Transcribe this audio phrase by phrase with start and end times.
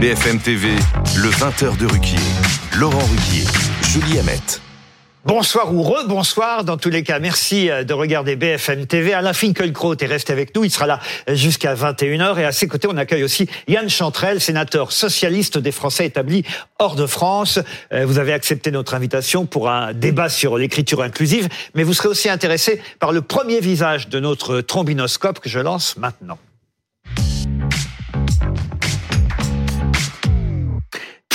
[0.00, 0.68] BFM TV,
[1.16, 2.18] le 20h de Ruquier.
[2.78, 3.44] Laurent Ruquier,
[3.82, 4.60] Julie Hamet.
[5.24, 7.18] Bonsoir ou re-bonsoir dans tous les cas.
[7.18, 9.12] Merci euh, de regarder BFM TV.
[9.12, 10.62] Alain Finkielkraut est resté avec nous.
[10.62, 12.38] Il sera là jusqu'à 21h.
[12.38, 16.44] Et à ses côtés, on accueille aussi Yann Chantrel, sénateur socialiste des Français établis
[16.78, 17.58] hors de France.
[17.92, 21.48] Euh, vous avez accepté notre invitation pour un débat sur l'écriture inclusive.
[21.74, 25.96] Mais vous serez aussi intéressé par le premier visage de notre trombinoscope que je lance
[25.96, 26.38] maintenant.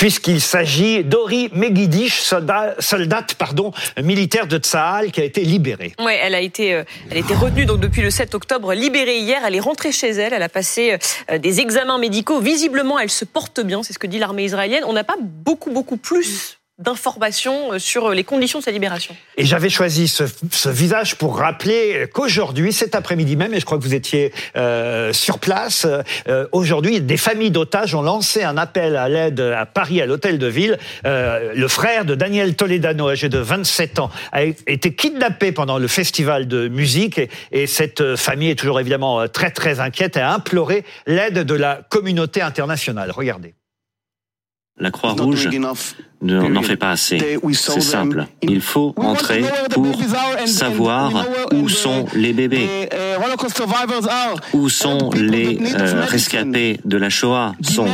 [0.03, 3.71] Puisqu'il s'agit d'Ori Megidish, soldat, soldate pardon,
[4.03, 5.93] militaire de Tsahal qui a été libérée.
[5.97, 9.43] Oui, elle a été, euh, elle retenue donc depuis le 7 octobre, libérée hier.
[9.47, 10.33] Elle est rentrée chez elle.
[10.33, 10.97] Elle a passé
[11.31, 12.41] euh, des examens médicaux.
[12.41, 13.81] Visiblement, elle se porte bien.
[13.81, 14.83] C'est ce que dit l'armée israélienne.
[14.85, 19.15] On n'a pas beaucoup, beaucoup plus d'informations euh, sur les conditions de sa libération.
[19.37, 23.77] Et j'avais choisi ce, ce, visage pour rappeler qu'aujourd'hui, cet après-midi même, et je crois
[23.77, 25.85] que vous étiez euh, sur place,
[26.27, 30.39] euh, aujourd'hui, des familles d'otages ont lancé un appel à l'aide à Paris, à l'hôtel
[30.39, 30.79] de ville.
[31.05, 35.87] Euh, le frère de Daniel Toledano, âgé de 27 ans, a été kidnappé pendant le
[35.87, 40.33] festival de musique et, et cette famille est toujours évidemment très très inquiète et a
[40.33, 43.11] imploré l'aide de la communauté internationale.
[43.11, 43.53] Regardez.
[44.79, 45.49] La Croix-Rouge
[46.21, 47.39] n'en fait pas assez.
[47.53, 48.25] C'est simple.
[48.41, 49.95] Il faut entrer pour
[50.45, 52.89] savoir où sont les bébés,
[54.53, 57.87] où sont les euh, rescapés de la Shoah, sont,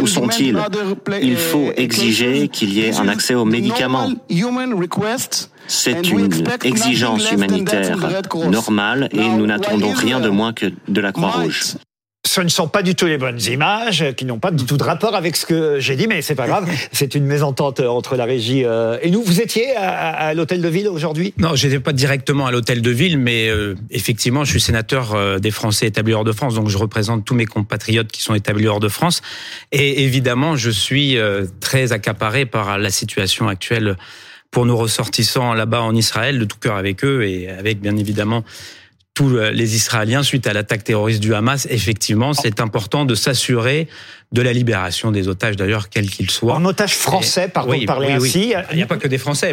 [0.00, 0.58] où, sont-ils?
[1.20, 4.08] Il faut exiger qu'il y ait un accès aux médicaments.
[5.66, 6.30] C'est une
[6.64, 7.98] exigence humanitaire
[8.48, 11.74] normale et nous n'attendons rien de moins que de la Croix-Rouge
[12.28, 14.82] ce ne sont pas du tout les bonnes images, qui n'ont pas du tout de
[14.82, 16.68] rapport avec ce que j'ai dit, mais c'est pas grave.
[16.92, 19.22] C'est une mésentente entre la régie euh, et nous.
[19.22, 21.32] Vous étiez à, l'hôtel de ville aujourd'hui?
[21.38, 25.38] Non, j'étais pas directement à l'hôtel de ville, mais euh, effectivement, je suis sénateur euh,
[25.38, 28.66] des Français établis hors de France, donc je représente tous mes compatriotes qui sont établis
[28.66, 29.22] hors de France.
[29.72, 31.16] Et évidemment, je suis
[31.60, 33.96] très accaparé par la situation actuelle
[34.50, 38.44] pour nos ressortissants là-bas en Israël, de tout cœur avec eux et avec bien évidemment
[39.18, 41.66] tous les Israéliens suite à l'attaque terroriste du Hamas.
[41.70, 43.88] Effectivement, c'est important de s'assurer
[44.32, 46.54] de la libération des otages, d'ailleurs, quels qu'ils soient.
[46.54, 48.52] En otages français, pardon de parler ainsi.
[48.70, 49.52] Il n'y a pas que des Français.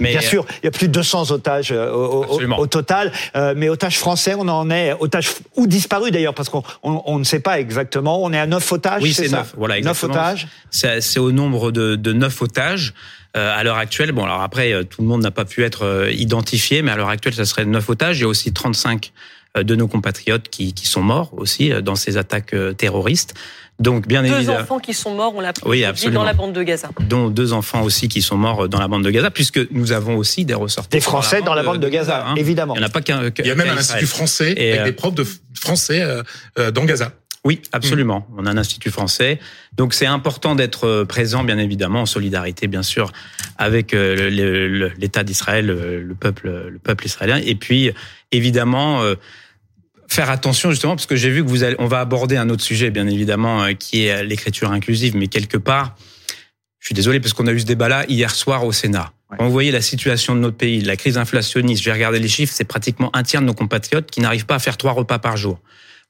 [0.00, 3.10] Mais, bien sûr, il y a plus de 200 otages euh, au, total.
[3.36, 7.24] Euh, mais otages français, on en est, otages ou disparus d'ailleurs, parce qu'on on, ne
[7.24, 8.22] sait pas exactement.
[8.22, 9.54] On est à 9 otages, Oui, c'est 9.
[9.56, 10.46] Voilà, 9 otages.
[10.70, 12.94] C'est au nombre de, de 9 otages.
[13.34, 15.86] Euh, à l'heure actuelle, bon, alors après, euh, tout le monde n'a pas pu être
[15.86, 18.18] euh, identifié, mais à l'heure actuelle, ça serait 9 otages.
[18.18, 19.10] Il y a aussi 35
[19.54, 23.34] de nos compatriotes qui, qui sont morts aussi dans ces attaques terroristes.
[23.78, 24.58] Donc, bien deux évidemment.
[24.58, 26.90] Deux enfants qui sont morts, on l'a oui, dans la bande de Gaza.
[27.00, 30.16] Dont deux enfants aussi qui sont morts dans la bande de Gaza, puisque nous avons
[30.16, 30.96] aussi des ressortissants.
[30.96, 32.34] Des Français dans la bande, de, Gaza, hein.
[32.36, 32.74] évidemment.
[32.74, 33.30] Il n'y en a pas qu'un.
[33.38, 36.02] Il y a même un institut français avec des profs de français
[36.56, 37.12] dans Gaza.
[37.44, 38.26] Oui, absolument.
[38.36, 39.40] On a un institut français.
[39.76, 43.10] Donc c'est important d'être euh, présent, bien évidemment, en solidarité, bien sûr,
[43.58, 47.40] avec euh, l'État d'Israël, euh, le peuple, le peuple israélien.
[47.44, 47.90] Et puis,
[48.30, 49.02] évidemment,
[50.08, 52.62] faire attention justement, parce que j'ai vu que vous allez, on va aborder un autre
[52.62, 55.96] sujet, bien évidemment, qui est l'écriture inclusive, mais quelque part,
[56.78, 59.12] je suis désolé parce qu'on a eu ce débat-là hier soir au Sénat.
[59.36, 62.52] Quand vous voyez la situation de notre pays, la crise inflationniste, j'ai regardé les chiffres,
[62.54, 65.36] c'est pratiquement un tiers de nos compatriotes qui n'arrivent pas à faire trois repas par
[65.36, 65.58] jour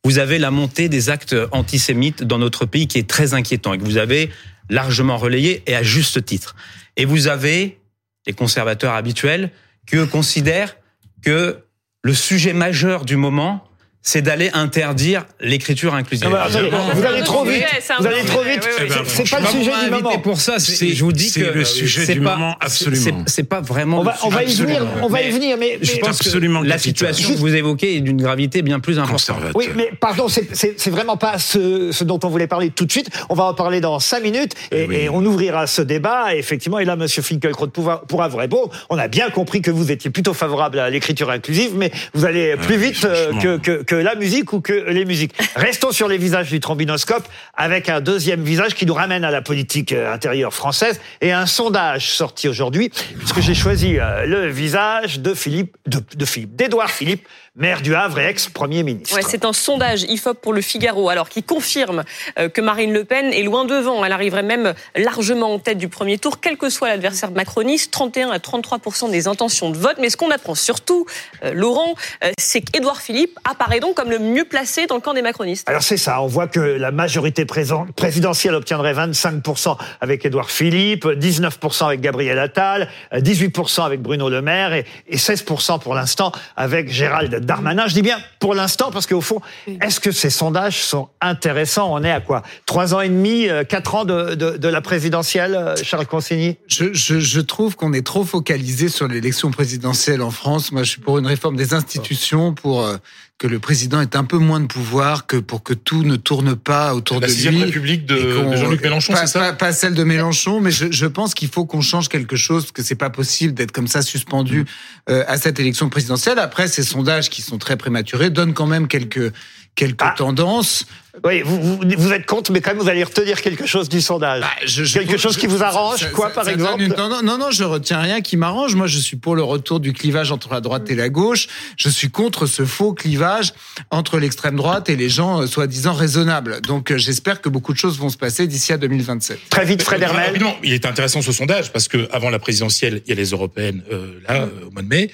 [0.04, 3.78] vous avez la montée des actes antisémites dans notre pays qui est très inquiétant et
[3.78, 4.30] que vous avez
[4.68, 6.56] largement relayé et à juste titre.
[6.96, 7.78] Et vous avez
[8.26, 9.50] les conservateurs habituels
[9.86, 10.76] qui eux considèrent
[11.22, 11.58] que
[12.02, 13.64] le sujet majeur du moment,
[14.02, 16.28] c'est d'aller interdire l'écriture inclusive.
[16.28, 17.64] Ah bah, vous allez trop vite.
[17.98, 18.68] Vous allez trop vite.
[19.06, 20.18] C'est pas le sujet du moment.
[20.18, 23.24] Pour ça, je vous dis que le sujet du moment absolument.
[23.26, 24.00] C'est pas vraiment.
[24.00, 24.86] On va, on va y venir.
[25.02, 28.00] On va y venir, mais je pense absolument que la situation que vous évoquez est
[28.00, 29.38] d'une gravité bien plus importante.
[29.54, 33.08] Oui, mais pardon, c'est vraiment pas ce, ce, dont on voulait parler tout de suite.
[33.28, 36.34] On va en parler dans cinq minutes et, et on ouvrira ce débat.
[36.34, 38.70] effectivement, et là, Monsieur Finkielkraut pourra, pourra vous répondre.
[38.90, 42.56] On a bien compris que vous étiez plutôt favorable à l'écriture inclusive, mais vous allez
[42.56, 45.34] plus vite euh, que, que la musique ou que les musiques.
[45.54, 49.42] Restons sur les visages du trombinoscope avec un deuxième visage qui nous ramène à la
[49.42, 55.20] politique euh, intérieure française et un sondage sorti aujourd'hui, puisque j'ai choisi euh, le visage
[55.20, 59.18] de Philippe, de, Philippe, d'Édouard Philippe, maire du Havre et ex-premier ministre.
[59.28, 62.02] C'est un sondage IFOP pour le Figaro, alors qui confirme
[62.38, 64.02] euh, que Marine Le Pen est loin devant.
[64.06, 68.30] Elle arriverait même largement en tête du premier tour, quel que soit l'adversaire macroniste, 31
[68.30, 69.96] à 33 des intentions de vote.
[70.00, 71.04] Mais ce qu'on apprend surtout,
[71.52, 71.94] Laurent,
[72.38, 75.68] c'est qu'Édouard Philippe apparaît donc comme le mieux placé dans le camp des macronistes.
[75.68, 81.86] Alors c'est ça, on voit que la majorité présidentielle obtiendrait 25% avec Édouard Philippe, 19%
[81.86, 87.88] avec Gabriel Attal, 18% avec Bruno Le Maire et, 16% pour l'instant avec Gérald Darmanin.
[87.88, 91.92] Je dis bien pour l'instant parce qu'au fond, est-ce que ces sondages sont intéressants?
[91.92, 92.42] On est à quoi?
[92.66, 96.56] Trois ans et demi, euh, quatre ans de, de, la présidentielle, euh, Charles Consigny?
[96.68, 100.70] Je, je, je trouve qu'on est trop focalisé sur l'élection présidentielle en France.
[100.70, 102.96] Moi, je suis pour une réforme des institutions, pour euh,
[103.42, 106.54] que le président ait un peu moins de pouvoir, que pour que tout ne tourne
[106.54, 107.58] pas autour de lui.
[107.58, 111.06] La République de, de Jean-Luc Mélenchon, c'est ça pas, celle de Mélenchon, mais je, je
[111.06, 114.60] pense qu'il faut qu'on change quelque chose, que c'est pas possible d'être comme ça suspendu
[114.60, 114.66] mm.
[115.10, 116.38] euh, à cette élection présidentielle.
[116.38, 119.32] Après, ces sondages qui sont très prématurés donnent quand même quelques
[119.74, 120.14] quelques ah.
[120.16, 120.86] tendances.
[121.24, 124.00] Oui, vous, vous, vous, êtes contre, mais quand même, vous allez retenir quelque chose du
[124.00, 124.40] sondage.
[124.40, 128.00] Bah, je, quelque chose qui vous arrange, quoi, par exemple non, non, non, je retiens
[128.00, 128.74] rien qui m'arrange.
[128.74, 131.48] Moi, je suis pour le retour du clivage entre la droite et la gauche.
[131.76, 133.52] Je suis contre ce faux clivage
[133.90, 136.62] entre l'extrême droite et les gens euh, soi-disant raisonnables.
[136.62, 139.50] Donc, euh, j'espère que beaucoup de choses vont se passer d'ici à 2027.
[139.50, 140.42] Très vite, Fred Hermel.
[140.62, 143.82] il est intéressant ce sondage parce que avant la présidentielle, il y a les européennes
[143.92, 145.10] euh, là au mois de mai.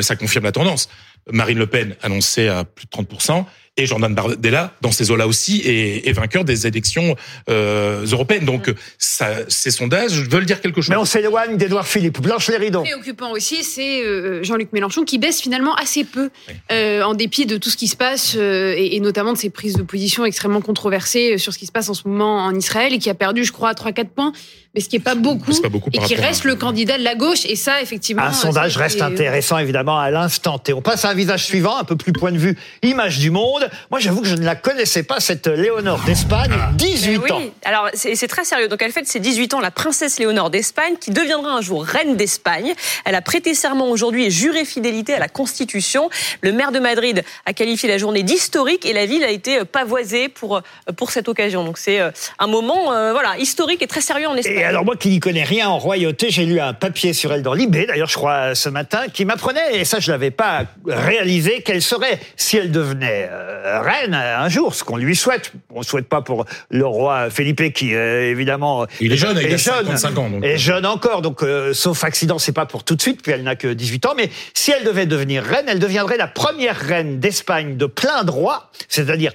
[0.00, 0.88] ça confirme la tendance.
[1.30, 3.08] Marine Le Pen annonçait à plus de 30
[3.76, 7.16] et Jordan Bardella, dans ces eaux-là aussi, est, est, vainqueur des élections
[7.50, 8.44] euh, européennes.
[8.44, 10.90] Donc, ça, ces sondages veulent dire quelque chose.
[10.90, 12.20] Mais on s'éloigne d'Edouard Philippe.
[12.20, 12.82] Blanche Léridon.
[12.82, 16.30] Préoccupant aussi, c'est euh, Jean-Luc Mélenchon qui baisse finalement assez peu,
[16.70, 19.50] euh, en dépit de tout ce qui se passe, euh, et, et, notamment de ses
[19.50, 22.92] prises de position extrêmement controversées sur ce qui se passe en ce moment en Israël,
[22.94, 24.32] et qui a perdu, je crois, 3-4 points
[24.74, 27.14] mais ce qui est pas beaucoup, pas beaucoup et qui reste le candidat de la
[27.14, 27.44] gauche.
[27.46, 30.72] Et ça, effectivement, un sondage reste intéressant évidemment à l'instant T.
[30.72, 33.63] On passe à un visage suivant, un peu plus point de vue image du monde.
[33.90, 37.34] Moi, j'avoue que je ne la connaissais pas cette Léonore d'Espagne, 18 ah.
[37.34, 37.38] ans.
[37.38, 38.68] Oui, alors c'est très sérieux.
[38.68, 42.16] Donc elle fête ses 18 ans, la princesse Léonore d'Espagne, qui deviendra un jour reine
[42.16, 42.74] d'Espagne.
[43.04, 46.10] Elle a prêté serment aujourd'hui et juré fidélité à la Constitution.
[46.40, 50.28] Le maire de Madrid a qualifié la journée d'historique et la ville a été pavoisée
[50.28, 50.60] pour
[50.96, 51.64] pour cette occasion.
[51.64, 54.96] Donc c'est euh, un moment euh, voilà historique et très sérieux en Espagne alors moi
[54.96, 58.08] qui n'y connais rien en royauté, j'ai lu un papier sur elle dans Libé, d'ailleurs
[58.08, 62.56] je crois ce matin, qui m'apprenait, et ça je l'avais pas réalisé, qu'elle serait, si
[62.56, 65.52] elle devenait euh, reine un jour, ce qu'on lui souhaite.
[65.70, 69.52] On ne souhaite pas pour le roi Felipe qui euh, évidemment il est jeune, il
[69.52, 70.44] a 55 ans, donc.
[70.44, 73.42] est jeune encore, donc euh, sauf accident, c'est pas pour tout de suite, puis elle
[73.42, 74.14] n'a que 18 ans.
[74.16, 78.70] Mais si elle devait devenir reine, elle deviendrait la première reine d'Espagne de plein droit,
[78.88, 79.32] c'est-à-dire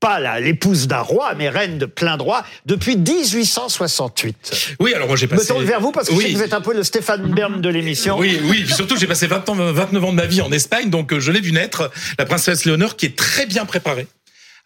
[0.00, 4.76] pas l'épouse d'un roi, mais reine de plein droit depuis 1868.
[4.78, 5.44] Oui, alors moi j'ai passé.
[5.44, 8.18] Me tourne vers vous parce que vous êtes un peu le Stéphane Bern de l'émission.
[8.18, 8.66] Oui, oui.
[8.68, 11.32] Surtout, j'ai passé 20 ans, 29 ans de ma vie en Espagne, donc euh, je
[11.32, 14.06] l'ai vu naître, la princesse Léonore, qui est très bien préparée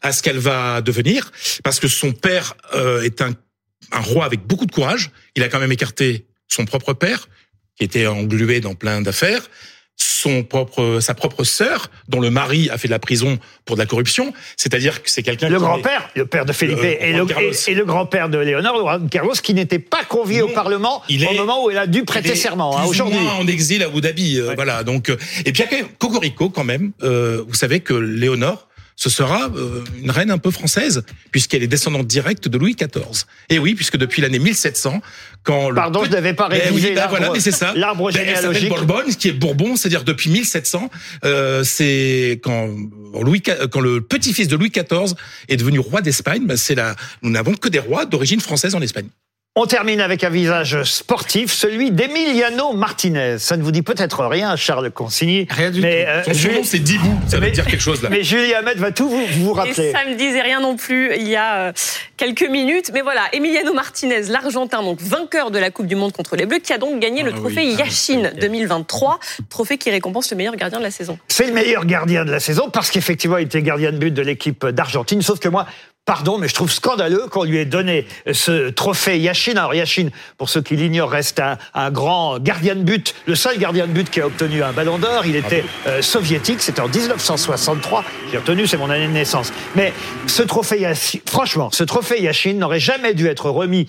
[0.03, 1.31] à ce qu'elle va devenir,
[1.63, 3.33] parce que son père euh, est un,
[3.93, 5.11] un roi avec beaucoup de courage.
[5.37, 7.29] Il a quand même écarté son propre père,
[7.77, 9.43] qui était englué dans plein d'affaires
[10.03, 13.81] son propre, sa propre sœur, dont le mari a fait de la prison pour de
[13.81, 14.33] la corruption.
[14.57, 15.49] C'est-à-dire que c'est quelqu'un.
[15.49, 17.27] Le grand-père, le père de Felipe, et, le,
[17.69, 21.65] et, le grand-père de Léonore, Carlos, qui n'était pas convié au Parlement il au moment
[21.65, 22.79] où elle a dû prêter serment.
[22.79, 24.85] Hein, aujourd'hui, en exil à Abu Dhabi, euh, voilà.
[24.85, 25.65] Donc, euh, et puis
[25.99, 26.93] Cocorico quand même.
[27.03, 28.69] Euh, vous savez que Léonore
[29.01, 33.25] ce sera euh, une reine un peu française, puisqu'elle est descendante directe de Louis XIV.
[33.49, 35.01] Et oui, puisque depuis l'année 1700,
[35.43, 37.73] quand Pardon, je n'avais pas ben révisé ben voilà, mais c'est ça.
[37.75, 38.69] L'arbre ben, généalogique.
[38.69, 40.91] Bourbon, qui est Bourbon, c'est-à-dire depuis 1700,
[41.25, 42.69] euh, c'est quand
[43.19, 45.15] Louis, quand le petit-fils de Louis XIV
[45.49, 48.83] est devenu roi d'Espagne, ben c'est là, nous n'avons que des rois d'origine française en
[48.83, 49.09] Espagne.
[49.57, 53.39] On termine avec un visage sportif, celui d'Emiliano Martinez.
[53.39, 55.49] Ça ne vous dit peut-être rien, Charles Consigny.
[55.51, 56.31] Rien du mais, tout.
[56.31, 57.21] Euh, Son c'est Dibou.
[57.27, 58.11] Ça veut dire quelque chose, là.
[58.11, 59.89] Mais Julie Ahmed va tout vous, vous rappeler.
[59.89, 61.73] Et ça me disait rien non plus il y a euh,
[62.17, 62.93] quelques minutes.
[62.95, 66.61] Mais voilà, Emiliano Martinez, l'Argentin, donc vainqueur de la Coupe du Monde contre les Bleus,
[66.61, 70.55] qui a donc gagné le ah trophée ah, Yashin 2023, trophée qui récompense le meilleur
[70.55, 71.19] gardien de la saison.
[71.27, 74.23] C'est le meilleur gardien de la saison parce qu'effectivement, il était gardien de but de
[74.23, 75.23] l'équipe d'Argentine.
[75.23, 75.67] Sauf que moi,
[76.05, 79.53] pardon, mais je trouve scandaleux qu'on lui ait donné ce trophée Yashin.
[79.53, 81.41] Alors Yashin, pour ceux qui l'ignorent, reste
[81.75, 84.99] un, grand gardien de but, le seul gardien de but qui a obtenu un ballon
[84.99, 85.25] d'or.
[85.27, 88.05] Il était euh, soviétique, c'était en 1963.
[88.31, 89.53] J'ai obtenu, c'est mon année de naissance.
[89.77, 89.93] Mais
[90.27, 93.87] ce trophée Yashin, franchement, ce trophée Yashin n'aurait jamais dû être remis.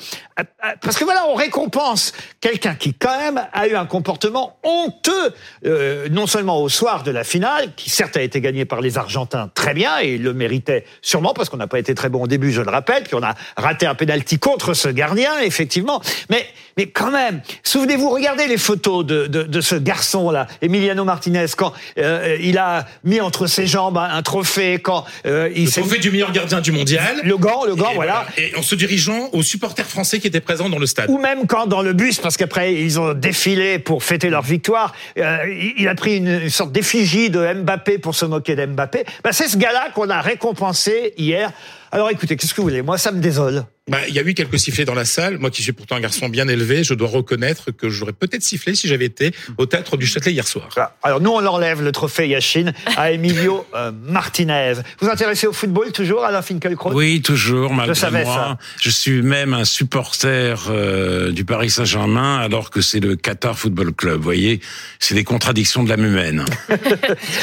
[0.82, 5.34] Parce que voilà, on récompense quelqu'un qui quand même a eu un comportement honteux,
[5.66, 8.98] euh, non seulement au soir de la finale, qui certes a été gagné par les
[8.98, 12.24] Argentins très bien, et il le méritait sûrement parce qu'on n'a pas été très bon
[12.24, 16.02] au début, je le rappelle, puis on a raté un pénalty contre ce gardien, effectivement.
[16.30, 16.46] Mais,
[16.78, 21.74] mais quand même, souvenez-vous, regardez les photos de, de, de ce garçon-là, Emiliano Martinez, quand
[21.98, 26.12] euh, il a mis entre ses jambes un, trophée, quand euh, il le trophée du
[26.12, 27.22] meilleur gardien du mondial.
[27.24, 28.26] Le gant, le gant, voilà.
[28.38, 31.10] Et en se dirigeant aux supporters français qui étaient présents dans le stade.
[31.10, 34.94] Ou même quand dans le bus, parce qu'après ils ont défilé pour fêter leur victoire,
[35.18, 35.38] euh,
[35.78, 39.04] il a pris une, sorte d'effigie de Mbappé pour se moquer d'Mbappé.
[39.24, 41.52] Bah, c'est ce gars-là qu'on a récompensé hier.
[41.94, 42.82] Alors écoutez, qu'est-ce que vous voulez?
[42.82, 43.66] Moi, ça me désole.
[43.92, 45.38] Bah, il y a eu quelques sifflets dans la salle.
[45.38, 48.74] Moi, qui suis pourtant un garçon bien élevé, je dois reconnaître que j'aurais peut-être sifflé
[48.74, 50.70] si j'avais été au théâtre du Châtelet hier soir.
[51.04, 54.76] Alors nous, on enlève le trophée Yachine à Emilio euh, Martinez.
[54.76, 56.94] Vous vous intéressez au football toujours, Alain Finkielkraut?
[56.94, 58.34] Oui, toujours, malgré je savais moi.
[58.34, 58.58] Ça.
[58.80, 63.92] Je suis même un supporter euh, du Paris Saint-Germain, alors que c'est le Qatar Football
[63.92, 64.16] Club.
[64.16, 64.62] Vous voyez,
[65.00, 66.46] c'est des contradictions de l'âme humaine.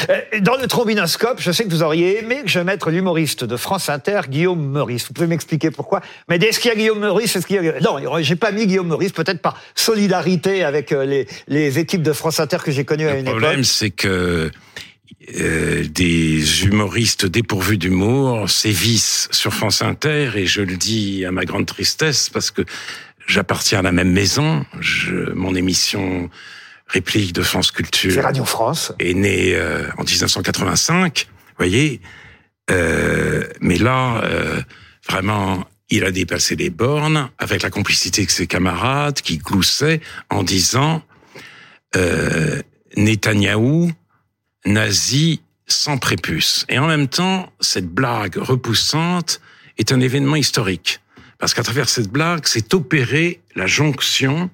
[0.09, 3.57] Euh, dans le trombinoscope, je sais que vous auriez aimé que je mette l'humoriste de
[3.57, 5.07] France Inter, Guillaume Meurice.
[5.07, 6.01] Vous pouvez m'expliquer pourquoi?
[6.27, 7.79] Mais est-ce qu'il y a Guillaume Meurice est-ce qu'il y a...
[7.79, 12.13] Non, j'ai pas mis Guillaume Meurice, peut-être par solidarité avec euh, les, les équipes de
[12.13, 13.35] France Inter que j'ai connues à une époque.
[13.35, 14.51] Le problème, c'est que
[15.37, 21.45] euh, des humoristes dépourvus d'humour sévissent sur France Inter, et je le dis à ma
[21.45, 22.63] grande tristesse, parce que
[23.27, 24.65] j'appartiens à la même maison.
[24.79, 26.29] Je, mon émission
[26.87, 28.11] réplique de France Culture.
[28.11, 28.93] C'est Radio France.
[28.99, 31.27] Est née euh, en 1985,
[31.57, 32.01] voyez.
[32.71, 34.23] Euh, mais là,
[35.07, 40.43] vraiment, il a dépassé les bornes avec la complicité de ses camarades qui gloussaient en
[40.43, 41.03] disant
[41.95, 42.61] euh,
[42.95, 43.91] Netanyahou,
[44.65, 46.65] nazi sans prépuce.
[46.69, 49.41] Et en même temps, cette blague repoussante
[49.77, 50.99] est un événement historique.
[51.37, 54.49] Parce qu'à travers cette blague, c'est opéré la jonction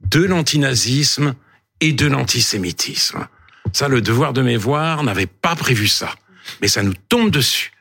[0.00, 1.34] de l'antinazisme
[1.80, 3.26] et de l'antisémitisme.
[3.72, 6.14] Ça, le devoir de mémoire n'avait pas prévu ça.
[6.60, 7.72] Mais ça nous tombe dessus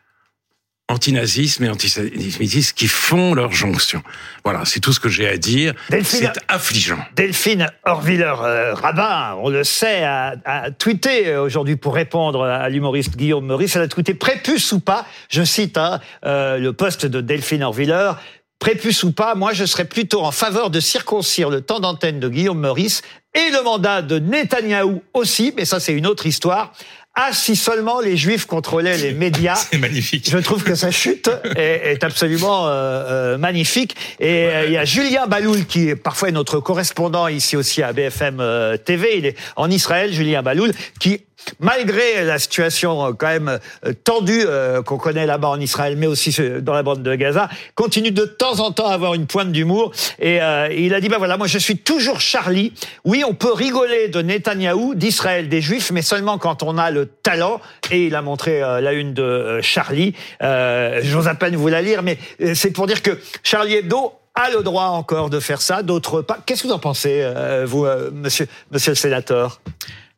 [0.89, 4.01] antinazisme et antisémitisme qui font leur jonction.
[4.43, 5.73] Voilà, c'est tout ce que j'ai à dire.
[6.03, 6.99] C'est affligeant.
[7.15, 13.75] Delphine Horviller-Rabin, on le sait, a, a tweeté aujourd'hui pour répondre à l'humoriste Guillaume Meurice.
[13.75, 18.13] Elle a tweeté prépuce ou pas, je cite hein, euh, le poste de Delphine Horviller.
[18.59, 22.27] Prépuce ou pas, moi je serais plutôt en faveur de circoncire le temps d'antenne de
[22.27, 23.03] Guillaume Meurice
[23.35, 26.73] et le mandat de Netanyahou aussi, mais ça c'est une autre histoire.
[27.19, 29.55] Ah, si seulement les Juifs contrôlaient les médias.
[29.55, 30.29] C'est magnifique.
[30.29, 33.95] Je trouve que sa chute est, absolument euh, euh, magnifique.
[34.19, 37.91] Et euh, il y a Julien Baloul qui est parfois notre correspondant ici aussi à
[37.91, 38.37] BFM
[38.85, 39.17] TV.
[39.17, 41.21] Il est en Israël, Julien Baloul, qui
[41.59, 46.07] malgré la situation euh, quand même euh, tendue euh, qu'on connaît là-bas en Israël, mais
[46.07, 49.51] aussi dans la bande de Gaza, continue de temps en temps à avoir une pointe
[49.51, 49.91] d'humour.
[50.19, 50.39] Et
[50.77, 52.73] il a dit, bah voilà, moi je suis toujours Charlie.
[53.05, 57.05] Oui, on peut rigoler de Netanyahou, d'Israël, des Juifs, mais seulement quand on a le
[57.05, 57.61] talent.
[57.91, 60.13] Et il a montré la une de Charlie.
[60.41, 62.17] J'ose à peine vous la lire, mais
[62.53, 66.39] c'est pour dire que Charlie Hebdo a le droit encore de faire ça, d'autres pas.
[66.45, 67.25] Qu'est-ce que vous en pensez,
[67.65, 69.59] vous, monsieur, monsieur le sénateur?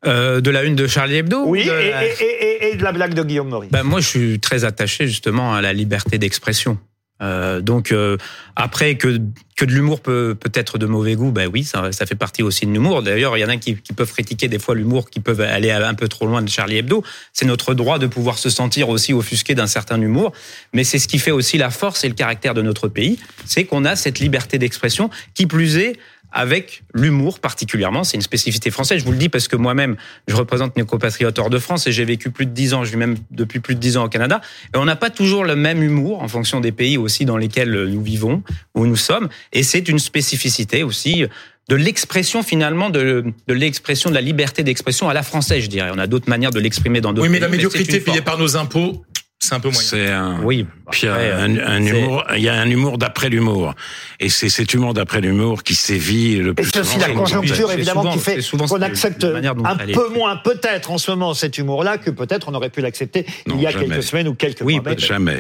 [0.06, 3.72] Euh, de la une de Charlie Hebdo Oui, et, de la blague de Guillaume Maurice.
[3.72, 6.78] Ben moi, je suis très attaché justement à la liberté d'expression.
[7.22, 8.16] Euh, donc euh,
[8.56, 9.20] après que
[9.58, 12.44] que de l'humour peut peut être de mauvais goût, ben oui, ça, ça fait partie
[12.44, 13.04] aussi de l'humour.
[13.04, 15.70] D'ailleurs, il y en a qui, qui peuvent critiquer des fois l'humour, qui peuvent aller
[15.70, 17.04] un peu trop loin de Charlie Hebdo.
[17.34, 20.32] C'est notre droit de pouvoir se sentir aussi offusqué d'un certain humour,
[20.72, 23.66] mais c'est ce qui fait aussi la force et le caractère de notre pays, c'est
[23.66, 25.10] qu'on a cette liberté d'expression.
[25.34, 25.98] Qui plus est,
[26.32, 28.04] avec l'humour particulièrement.
[28.04, 29.00] C'est une spécificité française.
[29.00, 29.96] Je vous le dis parce que moi-même,
[30.28, 32.92] je représente mes compatriotes hors de France et j'ai vécu plus de dix ans, je
[32.92, 34.42] vis même depuis plus de dix ans au Canada.
[34.74, 37.86] Et on n'a pas toujours le même humour en fonction des pays aussi dans lesquels
[37.86, 38.44] nous vivons,
[38.76, 39.30] où nous sommes.
[39.54, 41.26] Et c'est une spécificité aussi
[41.70, 45.92] de l'expression finalement de, de l'expression de la liberté d'expression à la française, je dirais.
[45.94, 47.28] On a d'autres manières de l'exprimer dans d'autres.
[47.28, 49.06] Oui, mais la médiocrité payée par nos impôts,
[49.40, 49.90] c'est un peu moyen.
[49.90, 50.42] C'est un.
[50.44, 50.68] Oui.
[50.92, 52.24] Puis un, un humour.
[52.36, 53.74] Il y a un humour d'après l'humour,
[54.20, 56.68] et c'est cet humour d'après l'humour qui sévit le plus.
[56.68, 60.98] Et c'est aussi la conjoncture évidemment qui fait qu'on accepte un peu moins peut-être en
[60.98, 64.28] ce moment cet humour-là que peut-être on aurait pu l'accepter il y a quelques semaines
[64.28, 64.84] ou quelques oui, mois.
[64.88, 65.38] Oui, jamais.